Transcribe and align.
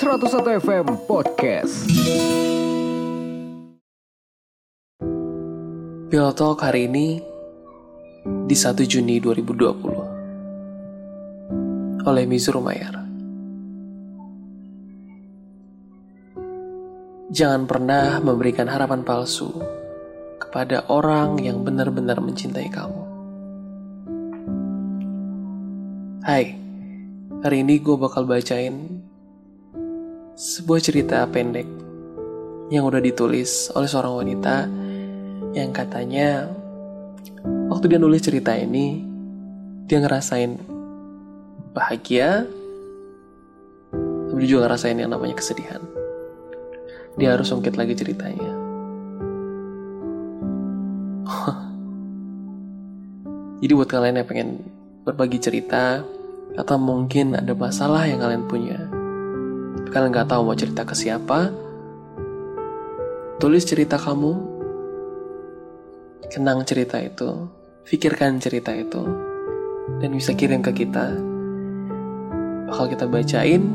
101 0.00 0.64
FM 0.64 1.04
Podcast. 1.04 1.84
Pilotalk 6.08 6.64
hari 6.64 6.88
ini 6.88 7.20
di 8.48 8.56
1 8.56 8.80
Juni 8.88 9.20
2020 9.20 12.08
oleh 12.08 12.24
Mizur 12.24 12.64
Mayar. 12.64 12.96
Jangan 17.28 17.68
pernah 17.68 18.24
memberikan 18.24 18.72
harapan 18.72 19.04
palsu 19.04 19.52
kepada 20.40 20.88
orang 20.88 21.44
yang 21.44 21.60
benar-benar 21.60 22.24
mencintai 22.24 22.72
kamu. 22.72 23.04
Hai, 26.24 26.56
hari 27.44 27.56
ini 27.60 27.76
gue 27.84 28.00
bakal 28.00 28.24
bacain 28.24 28.99
sebuah 30.40 30.80
cerita 30.80 31.20
pendek 31.28 31.68
yang 32.72 32.88
udah 32.88 32.96
ditulis 32.96 33.68
oleh 33.76 33.84
seorang 33.84 34.24
wanita 34.24 34.64
yang 35.52 35.68
katanya 35.68 36.48
waktu 37.68 37.92
dia 37.92 38.00
nulis 38.00 38.24
cerita 38.24 38.56
ini 38.56 39.04
dia 39.84 40.00
ngerasain 40.00 40.56
bahagia 41.76 42.48
tapi 44.32 44.48
juga 44.48 44.64
ngerasain 44.64 44.96
yang 44.96 45.12
namanya 45.12 45.36
kesedihan. 45.36 45.84
Dia 47.20 47.36
harus 47.36 47.52
ungkit 47.52 47.76
lagi 47.76 47.92
ceritanya. 47.92 48.52
Jadi 53.60 53.72
buat 53.76 53.92
kalian 53.92 54.24
yang 54.24 54.28
pengen 54.30 54.64
berbagi 55.04 55.36
cerita 55.36 56.00
atau 56.56 56.76
mungkin 56.80 57.36
ada 57.36 57.52
masalah 57.52 58.08
yang 58.08 58.24
kalian 58.24 58.48
punya 58.48 58.89
kalian 59.90 60.10
nggak 60.14 60.30
tahu 60.30 60.40
mau 60.46 60.56
cerita 60.56 60.86
ke 60.86 60.94
siapa 60.94 61.50
tulis 63.40 63.64
cerita 63.64 63.96
kamu 63.96 64.60
kenang 66.30 66.62
cerita 66.62 67.02
itu, 67.02 67.50
pikirkan 67.90 68.38
cerita 68.38 68.70
itu, 68.70 69.02
dan 69.98 70.14
bisa 70.14 70.36
kirim 70.38 70.62
ke 70.62 70.70
kita. 70.70 71.18
Bakal 72.70 72.86
kita 72.94 73.10
bacain. 73.10 73.66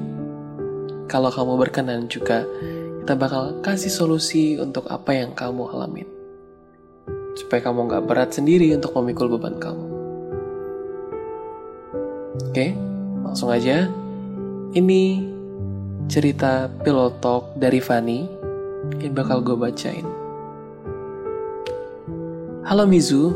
Kalau 1.05 1.29
kamu 1.29 1.59
berkenan 1.59 2.07
juga, 2.07 2.47
kita 3.03 3.13
bakal 3.13 3.59
kasih 3.61 3.91
solusi 3.91 4.55
untuk 4.57 4.87
apa 4.87 5.13
yang 5.13 5.35
kamu 5.35 5.67
alamin. 5.69 6.07
Supaya 7.35 7.61
kamu 7.69 7.91
gak 7.91 8.05
berat 8.07 8.31
sendiri 8.31 8.71
untuk 8.73 8.95
memikul 8.95 9.35
beban 9.35 9.59
kamu. 9.59 9.85
Oke, 12.49 12.73
langsung 13.21 13.51
aja. 13.51 13.91
Ini 14.75 15.34
cerita 16.05 16.69
pilot 16.85 17.17
talk 17.17 17.57
dari 17.57 17.81
Fanny 17.81 18.29
yang 19.01 19.17
bakal 19.17 19.41
gue 19.41 19.57
bacain. 19.57 20.05
Halo 22.65 22.85
Mizu, 22.85 23.33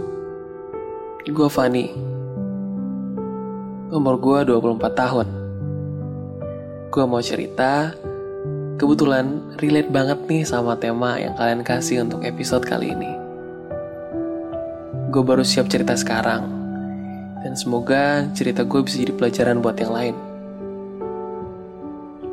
gue 1.25 1.49
Fanny. 1.49 1.89
Umur 3.89 4.21
gue 4.21 4.53
24 4.53 4.85
tahun. 4.93 5.27
Gue 6.93 7.03
mau 7.09 7.21
cerita, 7.25 7.93
kebetulan 8.77 9.57
relate 9.57 9.89
banget 9.89 10.19
nih 10.29 10.45
sama 10.45 10.77
tema 10.77 11.17
yang 11.17 11.33
kalian 11.37 11.65
kasih 11.65 12.05
untuk 12.05 12.21
episode 12.21 12.65
kali 12.65 12.93
ini. 12.93 13.11
Gue 15.09 15.25
baru 15.25 15.41
siap 15.41 15.73
cerita 15.73 15.97
sekarang, 15.97 16.45
dan 17.41 17.57
semoga 17.57 18.29
cerita 18.37 18.61
gue 18.61 18.81
bisa 18.85 19.01
jadi 19.01 19.13
pelajaran 19.17 19.57
buat 19.57 19.77
yang 19.81 19.93
lain. 19.93 20.28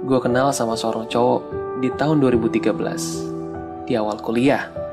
Gue 0.07 0.23
kenal 0.23 0.55
sama 0.55 0.79
seorang 0.79 1.11
cowok 1.11 1.41
di 1.83 1.91
tahun 1.99 2.23
2013, 2.23 3.91
di 3.91 3.99
awal 3.99 4.23
kuliah 4.23 4.87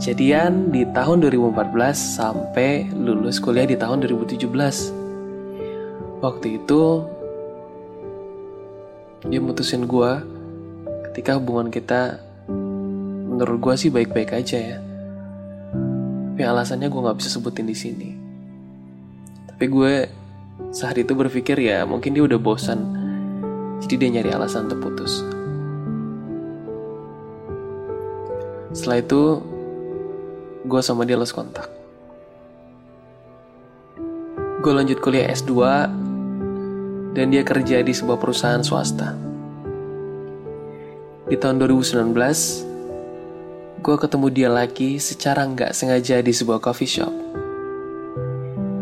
Jadian 0.00 0.72
di 0.72 0.88
tahun 0.96 1.20
2014 1.28 1.76
sampai 1.92 2.88
lulus 2.96 3.36
kuliah 3.36 3.68
di 3.68 3.76
tahun 3.76 4.00
2017. 4.00 4.48
Waktu 6.24 6.56
itu 6.56 7.04
dia 9.28 9.44
mutusin 9.44 9.84
gue 9.84 10.12
ketika 11.12 11.36
hubungan 11.36 11.68
kita 11.68 12.16
menurut 13.28 13.60
gue 13.60 13.74
sih 13.76 13.92
baik-baik 13.92 14.32
aja 14.40 14.56
ya. 14.56 14.80
Tapi 16.32 16.40
alasannya 16.40 16.88
gue 16.88 17.04
nggak 17.04 17.20
bisa 17.20 17.36
sebutin 17.36 17.68
di 17.68 17.76
sini. 17.76 18.16
Tapi 19.52 19.68
gue 19.68 20.08
saat 20.72 20.96
itu 20.96 21.12
berpikir 21.12 21.60
ya 21.60 21.84
mungkin 21.84 22.16
dia 22.16 22.24
udah 22.24 22.40
bosan. 22.40 22.99
Jadi 23.80 23.94
dia 23.96 24.08
nyari 24.12 24.30
alasan 24.32 24.68
untuk 24.68 24.80
putus. 24.84 25.24
Setelah 28.76 29.02
itu 29.02 29.42
gue 30.68 30.80
sama 30.84 31.08
dia 31.08 31.16
lost 31.18 31.34
kontak. 31.34 31.66
Gue 34.60 34.72
lanjut 34.76 35.00
kuliah 35.00 35.32
S2 35.32 35.56
dan 37.16 37.26
dia 37.32 37.42
kerja 37.42 37.80
di 37.80 37.96
sebuah 37.96 38.20
perusahaan 38.20 38.60
swasta. 38.60 39.16
Di 41.30 41.38
tahun 41.38 41.62
2019, 41.62 42.12
gue 43.80 43.96
ketemu 43.96 44.26
dia 44.28 44.52
lagi 44.52 45.00
secara 45.00 45.48
nggak 45.48 45.72
sengaja 45.72 46.20
di 46.20 46.32
sebuah 46.34 46.60
coffee 46.60 46.90
shop. 46.90 47.14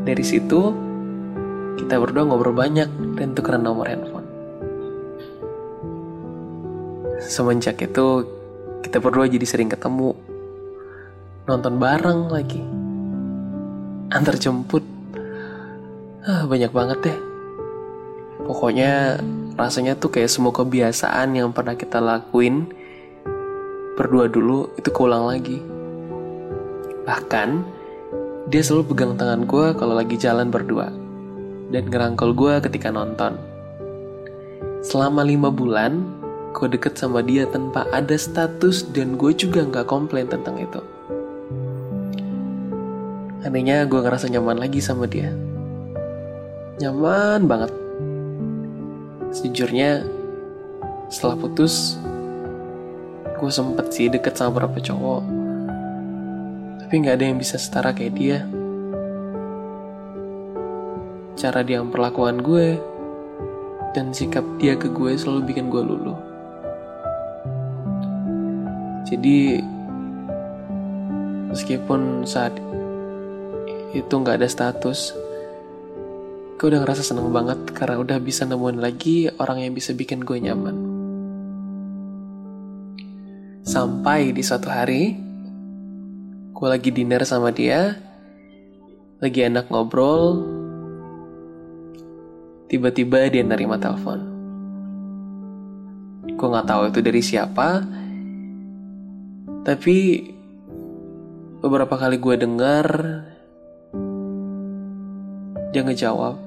Dari 0.02 0.24
situ, 0.24 0.72
kita 1.78 2.00
berdua 2.00 2.26
ngobrol 2.26 2.56
banyak 2.56 2.88
dan 3.14 3.36
tukeran 3.36 3.62
nomor 3.62 3.86
handphone. 3.86 4.17
Semenjak 7.28 7.76
itu, 7.84 8.24
kita 8.80 9.04
berdua 9.04 9.28
jadi 9.28 9.44
sering 9.44 9.68
ketemu. 9.68 10.16
Nonton 11.44 11.76
bareng 11.76 12.32
lagi. 12.32 12.64
Antar 14.08 14.40
jemput. 14.40 14.80
Ah, 16.24 16.48
banyak 16.48 16.72
banget 16.72 16.98
deh. 17.04 17.18
Pokoknya 18.48 19.20
rasanya 19.60 19.92
tuh 20.00 20.08
kayak 20.08 20.32
semua 20.32 20.56
kebiasaan 20.56 21.36
yang 21.36 21.52
pernah 21.52 21.76
kita 21.76 22.00
lakuin 22.00 22.64
berdua 24.00 24.24
dulu 24.32 24.72
itu 24.80 24.88
keulang 24.88 25.28
lagi. 25.28 25.60
Bahkan 27.04 27.48
dia 28.48 28.64
selalu 28.64 28.96
pegang 28.96 29.20
tangan 29.20 29.44
gue 29.44 29.76
kalau 29.76 29.92
lagi 29.92 30.16
jalan 30.16 30.48
berdua 30.48 30.88
dan 31.68 31.92
ngerangkul 31.92 32.32
gue 32.32 32.64
ketika 32.64 32.88
nonton. 32.88 33.36
Selama 34.80 35.20
lima 35.28 35.52
bulan 35.52 36.17
gue 36.58 36.66
deket 36.74 36.98
sama 36.98 37.22
dia 37.22 37.46
tanpa 37.46 37.86
ada 37.94 38.18
status 38.18 38.82
dan 38.90 39.14
gue 39.14 39.30
juga 39.30 39.62
nggak 39.62 39.86
komplain 39.86 40.26
tentang 40.26 40.58
itu 40.58 40.82
Anehnya 43.48 43.88
gue 43.88 44.02
ngerasa 44.02 44.28
nyaman 44.28 44.60
lagi 44.60 44.76
sama 44.76 45.08
dia. 45.08 45.32
Nyaman 46.84 47.48
banget. 47.48 47.72
Sejujurnya, 49.32 50.04
setelah 51.08 51.38
putus, 51.40 51.96
gue 53.40 53.48
sempet 53.48 53.88
sih 53.88 54.12
deket 54.12 54.36
sama 54.36 54.52
beberapa 54.58 54.84
cowok. 54.84 55.22
Tapi 56.82 56.92
gak 56.98 57.16
ada 57.16 57.24
yang 57.24 57.40
bisa 57.40 57.56
setara 57.56 57.96
kayak 57.96 58.20
dia. 58.20 58.38
Cara 61.40 61.64
dia 61.64 61.80
memperlakukan 61.80 62.44
gue, 62.44 62.76
dan 63.96 64.12
sikap 64.12 64.44
dia 64.60 64.76
ke 64.76 64.92
gue 64.92 65.16
selalu 65.16 65.56
bikin 65.56 65.72
gue 65.72 65.80
luluh. 65.80 66.27
Jadi, 69.08 69.64
meskipun 71.48 72.28
saat 72.28 72.52
itu 73.96 74.12
nggak 74.12 74.44
ada 74.44 74.48
status 74.48 75.16
gue 76.58 76.66
udah 76.74 76.82
ngerasa 76.82 77.06
seneng 77.06 77.30
banget 77.30 77.70
karena 77.70 78.02
udah 78.02 78.18
bisa 78.18 78.42
nemuin 78.42 78.82
lagi 78.82 79.30
orang 79.38 79.62
yang 79.62 79.72
bisa 79.78 79.94
bikin 79.94 80.26
gue 80.26 80.42
nyaman. 80.42 80.76
Sampai 83.62 84.34
di 84.34 84.42
suatu 84.42 84.66
hari 84.66 85.14
gue 86.50 86.66
lagi 86.66 86.90
dinner 86.90 87.22
sama 87.22 87.54
dia 87.54 87.94
lagi 89.22 89.46
enak 89.46 89.70
ngobrol 89.70 90.42
tiba-tiba 92.66 93.30
dia 93.30 93.46
nerima 93.46 93.78
telepon. 93.78 94.18
Gue 96.34 96.48
nggak 96.50 96.66
tahu 96.66 96.82
itu 96.90 97.00
dari 97.06 97.22
siapa 97.22 97.86
tapi 99.68 100.24
beberapa 101.60 101.92
kali 102.00 102.16
gue 102.16 102.34
dengar 102.40 102.88
dia 105.76 105.84
ngejawab, 105.84 106.40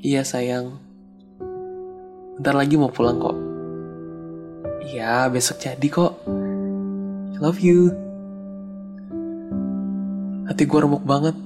Iya 0.00 0.24
sayang, 0.24 0.80
bentar 2.40 2.56
lagi 2.56 2.80
mau 2.80 2.88
pulang 2.88 3.20
kok. 3.20 3.36
Iya, 4.88 5.28
besok 5.28 5.60
jadi 5.60 5.88
kok. 5.92 6.24
I 7.32 7.40
love 7.44 7.60
you. 7.60 7.92
Hati 10.48 10.64
gue 10.64 10.80
remuk 10.80 11.04
banget. 11.04 11.36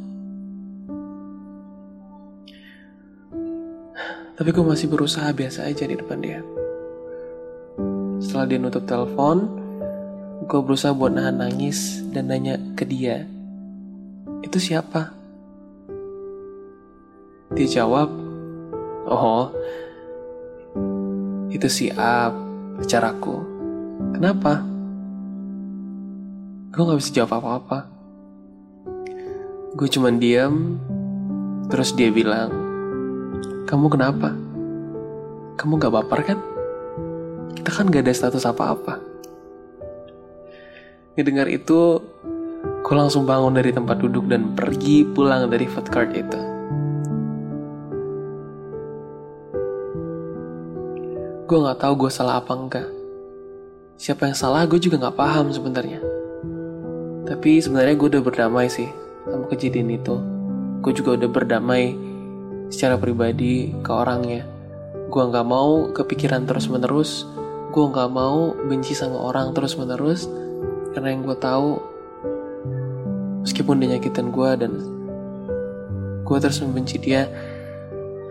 Tapi 4.38 4.49
gue 4.54 4.62
masih 4.66 4.87
berusaha 4.87 5.31
biasa 5.34 5.66
aja 5.66 5.87
di 5.87 5.99
depan 5.99 6.22
dia. 6.22 6.43
Setelah 8.28 8.44
dia 8.44 8.60
nutup 8.60 8.84
telepon, 8.84 9.48
gue 10.44 10.60
berusaha 10.60 10.92
buat 10.92 11.16
nahan 11.16 11.40
nangis 11.40 12.04
dan 12.12 12.28
nanya 12.28 12.60
ke 12.76 12.84
dia, 12.84 13.25
itu 14.44 14.60
siapa? 14.60 15.16
Dia 17.56 17.80
jawab, 17.80 18.12
oh, 19.08 19.48
itu 21.48 21.72
si 21.72 21.88
A, 21.96 22.28
pacar 22.76 23.16
Kenapa? 24.12 24.60
Gue 26.69 26.84
gak 26.84 27.00
bisa 27.00 27.16
jawab 27.16 27.40
apa-apa. 27.40 27.88
Gue 29.72 29.88
cuman 29.88 30.20
diam, 30.20 30.76
terus 31.72 31.96
dia 31.96 32.12
bilang, 32.12 32.52
kamu 33.64 33.88
kenapa? 33.88 34.36
Kamu 35.56 35.80
gak 35.80 35.96
baper 35.96 36.20
kan? 36.28 36.57
Kita 37.69 37.85
kan 37.85 37.93
gak 37.93 38.00
ada 38.09 38.17
status 38.17 38.49
apa-apa. 38.49 38.97
Ngedengar 41.20 41.53
itu, 41.53 42.00
gue 42.65 42.94
langsung 42.97 43.29
bangun 43.29 43.53
dari 43.61 43.76
tempat 43.76 44.00
duduk 44.00 44.25
dan 44.25 44.56
pergi 44.56 45.05
pulang 45.05 45.53
dari 45.53 45.69
food 45.69 45.85
cart 45.93 46.09
itu. 46.17 46.41
Gue 51.44 51.59
gak 51.61 51.76
tahu 51.85 52.09
gue 52.09 52.09
salah 52.09 52.41
apa 52.41 52.56
enggak. 52.56 52.88
Siapa 54.00 54.32
yang 54.32 54.37
salah 54.41 54.64
gue 54.64 54.81
juga 54.81 55.05
gak 55.05 55.21
paham 55.21 55.53
sebenarnya. 55.53 56.00
Tapi 57.29 57.61
sebenarnya 57.61 58.00
gue 58.00 58.09
udah 58.17 58.23
berdamai 58.25 58.73
sih 58.73 58.88
sama 59.29 59.44
kejadian 59.53 59.93
itu. 59.93 60.17
Gue 60.81 60.97
juga 60.97 61.21
udah 61.21 61.29
berdamai 61.29 61.93
secara 62.73 62.97
pribadi 62.97 63.76
ke 63.85 63.93
orangnya. 63.93 64.49
Gue 65.12 65.21
nggak 65.21 65.44
mau 65.44 65.93
kepikiran 65.93 66.49
terus 66.49 66.64
menerus. 66.73 67.29
Gue 67.69 67.85
nggak 67.88 68.11
mau 68.11 68.56
benci 68.56 68.97
sama 68.97 69.19
orang 69.19 69.53
terus 69.53 69.76
menerus. 69.76 70.29
Karena 70.93 71.15
yang 71.15 71.23
gue 71.25 71.37
tahu, 71.37 71.79
meskipun 73.44 73.79
dia 73.79 73.97
nyakitin 73.97 74.29
gue 74.32 74.50
dan 74.56 74.73
gue 76.25 76.37
terus 76.41 76.59
membenci 76.65 76.97
dia, 76.99 77.29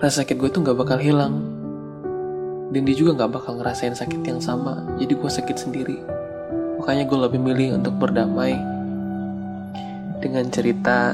rasa 0.02 0.26
sakit 0.26 0.36
gue 0.36 0.50
tuh 0.50 0.62
nggak 0.66 0.78
bakal 0.78 0.98
hilang. 0.98 1.42
Dan 2.74 2.84
dia 2.84 2.96
juga 2.98 3.24
nggak 3.24 3.32
bakal 3.32 3.62
ngerasain 3.62 3.96
sakit 3.96 4.22
yang 4.26 4.42
sama. 4.44 4.84
Jadi 5.00 5.14
gue 5.16 5.32
sakit 5.32 5.58
sendiri. 5.58 5.98
Makanya 6.78 7.10
gue 7.10 7.18
lebih 7.18 7.40
milih 7.40 7.80
untuk 7.80 7.96
berdamai 7.98 8.54
dengan 10.22 10.50
cerita 10.50 11.14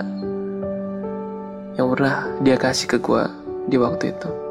yang 1.75 1.89
pernah 1.89 2.29
dia 2.45 2.55
kasih 2.55 2.87
ke 2.87 2.97
gue 3.01 3.23
di 3.67 3.77
waktu 3.79 4.13
itu. 4.13 4.42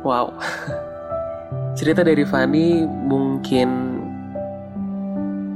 Wow, 0.00 0.32
cerita 1.78 2.00
dari 2.00 2.24
Fanny 2.24 2.88
mungkin 2.88 3.68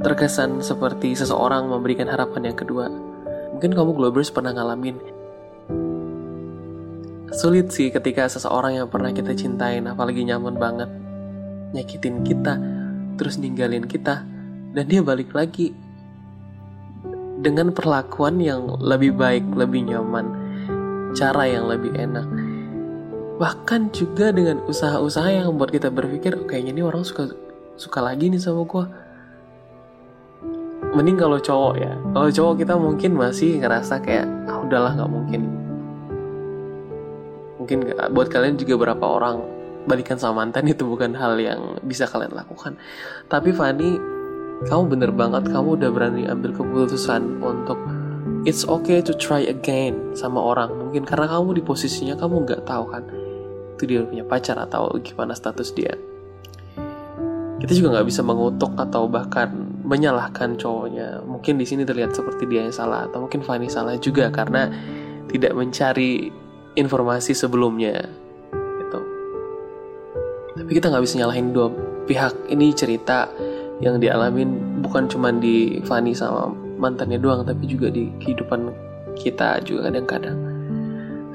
terkesan 0.05 0.61
seperti 0.61 1.17
seseorang 1.17 1.65
memberikan 1.65 2.05
harapan 2.05 2.53
yang 2.53 2.57
kedua. 2.57 2.85
Mungkin 3.57 3.73
kamu 3.73 3.91
Globers 3.95 4.29
pernah 4.29 4.51
ngalamin 4.51 5.15
Sulit 7.35 7.67
sih 7.73 7.91
ketika 7.91 8.31
seseorang 8.31 8.79
yang 8.79 8.87
pernah 8.87 9.11
kita 9.11 9.35
cintain 9.35 9.83
apalagi 9.91 10.23
nyaman 10.23 10.55
banget 10.55 10.87
nyakitin 11.75 12.23
kita 12.23 12.55
terus 13.19 13.35
ninggalin 13.35 13.83
kita 13.83 14.23
dan 14.71 14.85
dia 14.87 15.03
balik 15.03 15.35
lagi 15.35 15.75
dengan 17.35 17.75
perlakuan 17.75 18.39
yang 18.39 18.79
lebih 18.79 19.19
baik, 19.19 19.43
lebih 19.51 19.83
nyaman, 19.83 20.25
cara 21.11 21.43
yang 21.45 21.67
lebih 21.67 21.91
enak. 21.93 22.23
Bahkan 23.35 23.91
juga 23.91 24.31
dengan 24.31 24.63
usaha-usaha 24.63 25.27
yang 25.27 25.51
membuat 25.51 25.75
kita 25.75 25.91
berpikir, 25.91 26.39
oh, 26.39 26.47
kayaknya 26.47 26.71
ini 26.79 26.83
orang 26.87 27.03
suka 27.03 27.35
suka 27.75 27.99
lagi 27.99 28.31
nih 28.31 28.39
sama 28.39 28.63
gue. 28.63 28.85
Mending 30.95 31.19
kalau 31.19 31.35
cowok 31.43 31.75
ya, 31.75 31.91
kalau 32.15 32.29
cowok 32.31 32.53
kita 32.63 32.73
mungkin 32.79 33.11
masih 33.19 33.59
ngerasa 33.59 33.99
kayak, 33.99 34.23
ah 34.47 34.63
udahlah 34.63 34.95
nggak 34.95 35.11
mungkin. 35.11 35.41
Mungkin 37.59 37.77
buat 38.15 38.31
kalian 38.31 38.55
juga 38.55 38.79
berapa 38.79 39.03
orang 39.03 39.43
balikan 39.83 40.15
sama 40.15 40.47
mantan 40.47 40.71
itu 40.71 40.87
bukan 40.87 41.11
hal 41.11 41.35
yang 41.35 41.75
bisa 41.83 42.07
kalian 42.07 42.31
lakukan. 42.31 42.79
Tapi 43.27 43.51
Fanny 43.51 43.99
kamu 44.63 44.95
bener 44.95 45.11
banget 45.11 45.51
kamu 45.51 45.75
udah 45.75 45.89
berani 45.91 46.23
ambil 46.31 46.55
keputusan 46.55 47.43
untuk 47.43 47.75
it's 48.47 48.63
okay 48.63 49.03
to 49.03 49.11
try 49.11 49.43
again 49.43 50.15
sama 50.15 50.39
orang 50.39 50.71
mungkin 50.71 51.03
karena 51.03 51.27
kamu 51.27 51.59
di 51.59 51.61
posisinya 51.65 52.15
kamu 52.15 52.47
nggak 52.47 52.63
tahu 52.63 52.87
kan 52.87 53.03
itu 53.75 53.83
dia 53.83 53.99
punya 54.07 54.23
pacar 54.23 54.55
atau 54.55 54.95
gimana 55.03 55.35
status 55.35 55.75
dia. 55.75 55.91
Kita 57.59 57.71
juga 57.75 57.99
nggak 57.99 58.07
bisa 58.07 58.23
mengutuk 58.23 58.71
atau 58.79 59.07
bahkan 59.11 59.51
menyalahkan 59.83 60.55
cowoknya. 60.55 61.19
Mungkin 61.27 61.59
di 61.59 61.67
sini 61.67 61.83
terlihat 61.83 62.15
seperti 62.15 62.47
dia 62.47 62.63
yang 62.63 62.71
salah 62.71 63.11
atau 63.11 63.27
mungkin 63.27 63.43
Fanny 63.43 63.67
salah 63.67 63.99
juga 63.99 64.31
karena 64.31 64.71
tidak 65.27 65.51
mencari 65.51 66.31
informasi 66.79 67.35
sebelumnya 67.35 68.07
gitu. 68.55 68.99
Tapi 70.55 70.71
kita 70.71 70.87
nggak 70.87 71.03
bisa 71.03 71.19
nyalahin 71.19 71.51
dua 71.51 71.67
pihak. 72.07 72.33
Ini 72.47 72.71
cerita 72.71 73.27
yang 73.83 73.99
dialamin 73.99 74.79
bukan 74.79 75.11
cuma 75.11 75.35
di 75.35 75.83
Fanny 75.83 76.15
sama 76.15 76.47
mantannya 76.79 77.19
doang 77.19 77.43
tapi 77.43 77.67
juga 77.67 77.91
di 77.91 78.11
kehidupan 78.23 78.71
kita 79.15 79.63
juga 79.63 79.91
kadang-kadang 79.91 80.54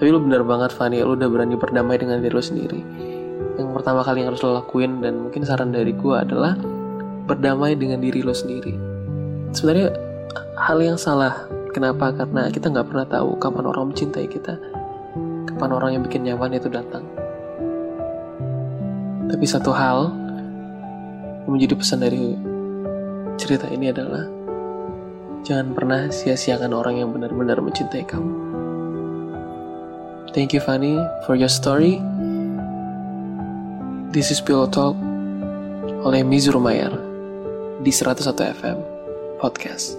tapi 0.01 0.09
lu 0.09 0.25
bener 0.25 0.41
banget 0.41 0.73
Fanny 0.73 1.05
lu 1.05 1.13
udah 1.13 1.29
berani 1.29 1.61
berdamai 1.61 2.01
dengan 2.01 2.25
diri 2.25 2.33
lu 2.33 2.41
sendiri. 2.41 2.81
Yang 3.61 3.69
pertama 3.77 4.01
kali 4.01 4.25
yang 4.25 4.33
harus 4.33 4.41
lo 4.41 4.57
lakuin 4.57 5.05
dan 5.05 5.29
mungkin 5.29 5.45
saran 5.45 5.77
dari 5.77 5.93
gue 5.93 6.17
adalah 6.17 6.57
berdamai 7.29 7.77
dengan 7.77 8.01
diri 8.01 8.25
lo 8.25 8.33
sendiri. 8.33 8.73
Sebenarnya 9.53 9.93
hal 10.57 10.81
yang 10.81 10.97
salah 10.97 11.45
kenapa? 11.77 12.17
Karena 12.17 12.49
kita 12.49 12.73
nggak 12.73 12.89
pernah 12.89 13.05
tahu 13.05 13.37
kapan 13.37 13.69
orang 13.69 13.93
mencintai 13.93 14.25
kita 14.25 14.57
kapan 15.53 15.77
orang 15.77 15.91
yang 15.93 16.03
bikin 16.09 16.25
nyaman 16.25 16.57
itu 16.57 16.73
datang. 16.73 17.05
Tapi 19.29 19.45
satu 19.45 19.77
hal 19.77 20.09
menjadi 21.45 21.77
pesan 21.77 22.01
dari 22.01 22.41
cerita 23.37 23.69
ini 23.69 23.93
adalah 23.93 24.25
jangan 25.45 25.77
pernah 25.77 26.09
sia-siakan 26.09 26.73
orang 26.73 27.05
yang 27.05 27.13
benar-benar 27.13 27.61
mencintai 27.61 28.09
kamu. 28.09 28.40
Thank 30.33 30.55
you 30.55 30.61
Fanny 30.61 30.95
for 31.27 31.35
your 31.35 31.49
story. 31.49 31.99
This 34.15 34.31
is 34.31 34.39
Pillow 34.39 34.71
Talk 34.71 34.95
oleh 36.07 36.23
Mizur 36.23 36.55
Mayer 36.63 36.95
di 37.83 37.91
101 37.91 38.39
FM 38.39 38.79
Podcast. 39.43 39.99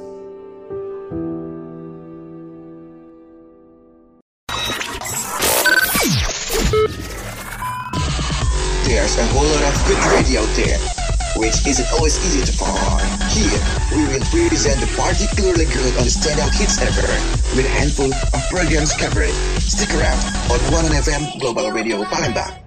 There's 8.87 9.19
a 9.19 9.25
whole 9.35 9.43
lot 9.43 9.63
of 9.67 9.75
good 9.83 9.99
radio 10.15 10.47
out 10.47 10.51
there. 10.55 11.01
which 11.37 11.65
isn't 11.65 11.87
always 11.93 12.17
easy 12.25 12.43
to 12.45 12.53
find. 12.53 13.01
Here, 13.31 13.61
we 13.95 14.03
will 14.11 14.25
present 14.49 14.79
the 14.79 14.89
particularly 14.99 15.65
good 15.65 15.95
on 15.97 16.03
the 16.03 16.13
standout 16.13 16.53
hits 16.53 16.81
ever 16.81 17.07
with 17.55 17.65
a 17.65 17.73
handful 17.81 18.11
of 18.13 18.41
programs 18.49 18.93
covered. 18.93 19.33
Stick 19.71 19.95
around 19.95 20.19
on 20.51 20.59
1FM 20.83 21.39
Global 21.39 21.71
Radio 21.71 22.03
Palembang. 22.03 22.60